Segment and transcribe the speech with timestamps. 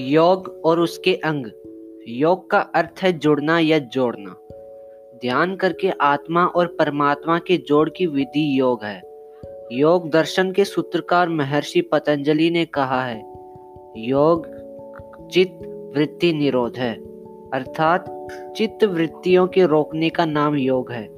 [0.00, 1.46] योग और उसके अंग।
[2.08, 4.34] योग का अर्थ है जुड़ना या जोड़ना।
[5.20, 9.02] ध्यान करके आत्मा और परमात्मा के जोड़ की विधि योग है।
[9.72, 13.18] योग दर्शन के सूत्रकार महर्षि पतंजलि ने कहा है,
[13.96, 14.46] योग
[15.32, 16.94] चित्त वृत्ति निरोध है।
[17.54, 21.08] अर्थात चित्त वृत्तियों के रोकने का नाम योग है।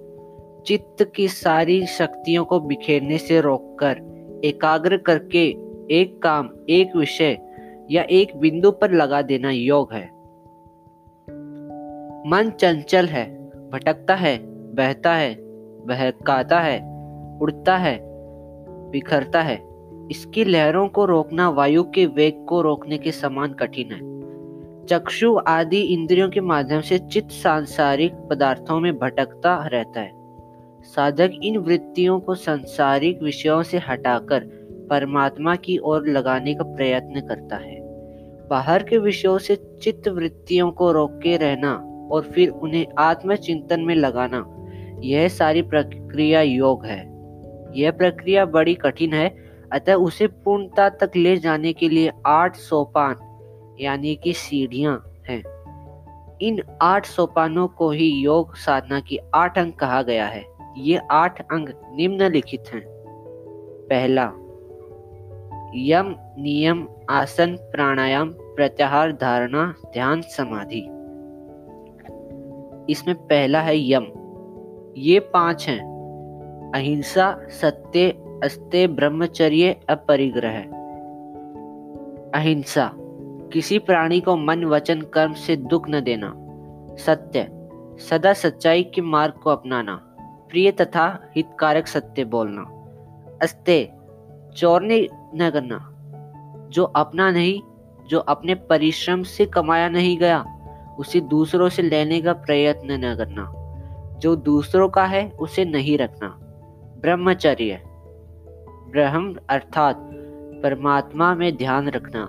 [0.66, 5.46] चित्त की सारी शक्तियों को बिखेरने से रोककर एकाग्र करके
[5.90, 7.38] एक काम, एक विषय
[7.90, 10.16] या एक बिंदु पर लगा देना योग है।
[12.28, 14.38] मन चंचल है, भटकता है,
[14.74, 15.36] बहता है,
[15.86, 16.78] बहकाता है,
[17.38, 18.00] उड़ता है,
[18.90, 19.62] बिखरता है।
[20.10, 24.16] इसकी लहरों को रोकना, वायु के वेग को रोकने के समान कठिन है।
[24.86, 30.12] चक्षु आदि इंद्रियों के माध्यम से चित्त सांसारिक पदार्थों में भटकता रहता है।
[30.82, 37.56] साधक इन वृत्तियों को सांसारिक विषयों से हटाकर परमात्मा की ओर लगाने का प्रयत्न करता
[37.56, 37.80] है।
[38.48, 41.72] बाहर के विषयों से चित्त वृत्तियों को रोके रहना
[42.12, 44.44] और फिर उन्हें आत्मचिंतन में लगाना,
[45.02, 47.00] यह सारी प्रक्रिया योग है।
[47.76, 49.36] यह प्रक्रिया बड़ी कठिन है,
[49.72, 53.16] अतः उसे पूर्णता तक ले जाने के लिए आठ सोपान,
[53.80, 55.42] यानी कि सीढ़ियाँ हैं।
[56.42, 60.44] इन आठ सोपानों को ही योग साधना की आठ अंग कहा गया है।
[60.78, 62.84] ये आठ अंग निम्नलिखित हैं।
[63.90, 64.32] पहला
[65.74, 70.82] यम नियम आसन प्राणायाम प्रत्याहार धारणा ध्यान समाधि।
[72.92, 74.06] इसमें पहला है यम।
[74.96, 75.96] ये पाँच हैं।
[76.74, 80.60] अहिंसा, सत्य अस्त्य ब्रह्मचर्य, अपरिग्रह।
[82.40, 82.92] अहिंसा,
[83.52, 86.34] किसी प्राणी को मन, वचन, कर्म से दुख न देना।
[86.96, 87.68] सत्य,
[88.10, 92.60] सदा सच्चाई के मार्ग को अपनाना। प्रिय तथा हितकारक सत्य बोलना।
[93.42, 93.95] अस्त्य
[94.56, 95.92] चोरने न करना।
[96.70, 97.60] जो अपना नहीं,
[98.08, 100.44] जो अपने परिश्रम से कमाया नहीं गया,
[100.98, 103.52] उसे दूसरों से लेने का प्रयत्न न करना।
[104.18, 106.28] जो दूसरों का है, उसे नहीं रखना।
[107.02, 107.82] ब्रह्मचर्य।
[108.92, 110.10] ब्रह्म अर्थात
[110.62, 112.22] परमात्मा में ध्यान रखना।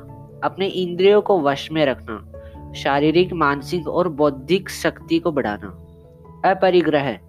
[0.44, 2.32] अपने इंद्रियों को वश में रखना।
[2.74, 5.68] शारीरिक, मानसिक और बौद्धिक शक्ति को बढ़ाना।
[6.52, 7.20] अपरिग्रह।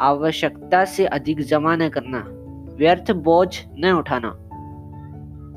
[0.00, 2.37] आवश्यकता से अधिक जमा न करना।
[2.78, 4.38] व्यर्थ बोझ न उठाना।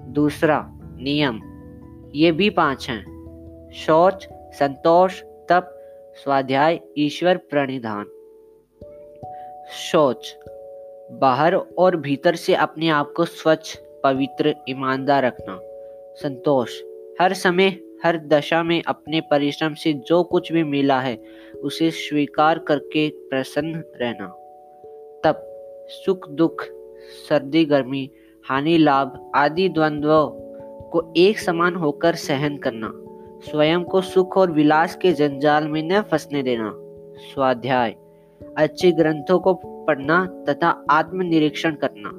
[0.08, 1.40] दूसरा नियम,
[2.16, 3.12] ये भी पाँच हैं।
[3.74, 5.78] शौच, संतोष, तप,
[6.24, 8.06] स्वाध्याय, ईश्वर प्रणिधान।
[9.72, 10.38] शौच,
[11.12, 15.60] बाहर और भीतर से अपने आप को स्वच्छ, पवित्र, ईमानदार रखना।
[16.16, 16.82] संतोष,
[17.22, 21.22] हर समय, हर दशा में अपने परिश्रम से जो कुछ भी मिला है,
[21.64, 24.28] उसे स्वीकार करके प्रसन्न रहना।
[25.24, 25.48] तप,
[25.90, 26.66] सुख दुख
[27.12, 28.12] सर्दी, गर्मी,
[28.50, 30.30] हानि, लाभ आदि द्वंद्वों
[30.90, 32.92] को एक समान होकर सहन करना,
[33.40, 36.72] स्वयं को सुख और विलास के जंजाल में न फंसने देना।
[37.16, 37.96] स्वाध्याय।
[38.58, 39.54] अच्छे ग्रंथों को
[39.88, 42.12] पढ़ना तथा आत्मनिरीक्षण करना।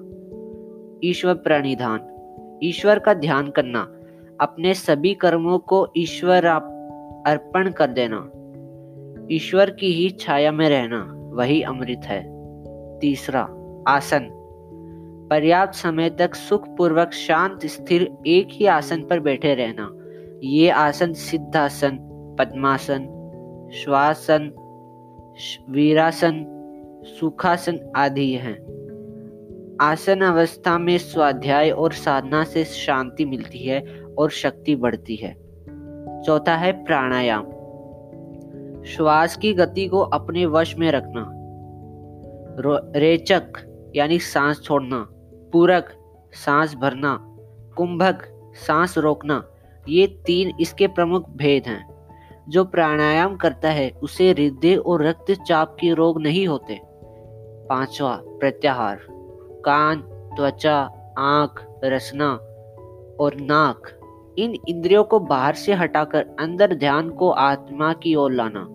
[1.09, 2.01] ईश्वर प्रणिधान।
[2.63, 3.93] ईश्वर का ध्यान करना।
[4.41, 6.47] अपने सभी कर्मों को ईश्वर
[7.27, 8.31] अर्पण कर देना।
[9.33, 12.23] ईश्वर की ही छाया में रहना, वही अमृत है।
[12.99, 13.49] तीसरा,
[13.89, 14.42] आसन।
[15.33, 19.91] पर्याप्त समय तक सुख पूर्वक शांत, स्थिर, एक ही आसन पर बैठे रहना।
[20.43, 21.99] ये आसन सिद्धासन,
[22.39, 23.01] पद्मासन,
[23.75, 24.53] श्वासन,
[25.71, 26.45] वीरासन,
[27.07, 28.59] सुखासन आदि हैं।
[29.81, 35.35] आसन अवस्था में स्वाध्याय और साधना से शांति मिलती है और शक्ति बढ़ती है।
[36.23, 37.45] चौथा है प्राणायाम।
[38.85, 41.31] श्वास की गति को अपने वश में रखना।
[42.99, 43.43] रेचक,
[43.97, 45.09] यानी सांस छोड़ना।
[45.53, 45.97] पूरक,
[46.33, 47.19] सांस भरना,
[47.77, 48.19] कुंभक,
[48.55, 49.45] सांस रोकना,
[49.89, 51.93] ये तीन इसके प्रमुख भेद हैं।
[52.49, 56.81] जो प्राणायाम करता है, उसे हृदय और रक्तचाप के रोग नहीं होते।
[57.69, 59.01] पांचवा, प्रत्याहार।
[59.65, 59.97] कान,
[60.37, 60.79] त्वचा,
[61.19, 62.33] आँख रसना
[63.21, 63.83] और नाक।
[64.39, 68.69] इन इंद्रियों को बाहर से हटाकर अंदर ध्यान को आत्मा की ओर लाना।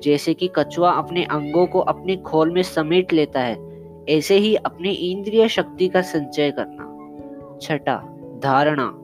[0.00, 3.65] जैसे कि कछुआ अपने अंगों को अपने खोल में समेट लेता है
[4.08, 6.96] ऐसे ही अपनी इंद्रिय शक्ति का संचय करना।
[7.62, 7.96] छठा,
[8.42, 9.02] धारणा।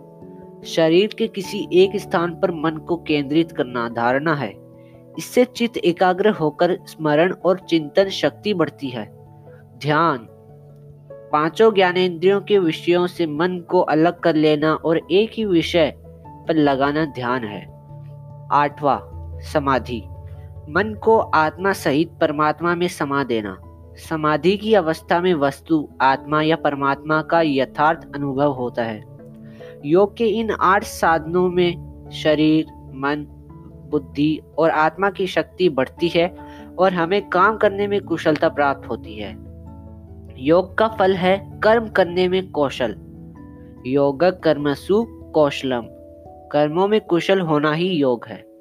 [0.64, 4.54] शरीर के किसी एक स्थान पर मन को केंद्रित करना धारणा है।
[5.18, 9.12] इससे चित्त एकाग्र होकर स्मरण और चिंतन शक्ति बढ़ती है।
[9.78, 10.18] ध्यान।
[11.12, 15.94] पाँचों ज्ञानेन्द्रियों के विषयों से मन को अलग कर लेना और एक ही विषय
[16.26, 17.66] पर लगाना ध्यान है।
[18.52, 19.00] आठवां,
[19.40, 20.02] समाधि।
[20.68, 26.56] मन को आत्मा सहित परमात्मा में समा देना। समाधि की अवस्था में वस्तु, आत्मा या
[26.56, 29.04] परमात्मा का यथार्थ अनुभव होता है।
[29.84, 33.26] योग के इन आठ साधनों में शरीर, मन,
[33.90, 36.36] बुद्धि और आत्मा की शक्ति बढ़ती है
[36.78, 39.32] और हमें काम करने में कुशलता प्राप्त होती है।
[40.38, 42.96] योग का फल है कर्म करने में कौशल।
[43.86, 45.04] योग कर्मसु
[45.34, 45.82] कौशलम।
[46.52, 48.51] कर्मों में कुशल होना ही योग है।